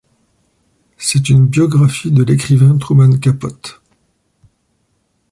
C'est 0.97 1.29
une 1.29 1.45
biographie 1.45 2.09
de 2.11 2.23
l'écrivain 2.23 2.75
Truman 2.79 3.19
Capote. 3.19 3.83